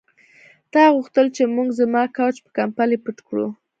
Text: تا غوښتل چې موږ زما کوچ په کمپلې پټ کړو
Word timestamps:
تا 0.73 0.83
غوښتل 0.95 1.25
چې 1.35 1.43
موږ 1.55 1.67
زما 1.79 2.03
کوچ 2.17 2.35
په 2.43 2.49
کمپلې 2.57 2.97
پټ 3.03 3.17
کړو 3.27 3.47